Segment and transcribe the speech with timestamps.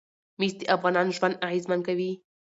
[0.39, 2.11] مس د افغانانو ژوند اغېزمن کوي.